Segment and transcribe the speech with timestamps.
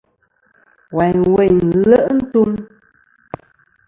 [0.95, 2.51] Wayn weyn nle' ntum.